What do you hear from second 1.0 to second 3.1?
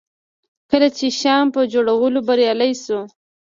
شیام په جوړولو بریالی شو.